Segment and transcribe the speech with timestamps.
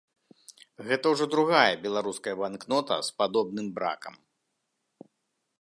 [0.87, 4.15] Гэта ўжо другая беларуская банкнота з падобным бракам.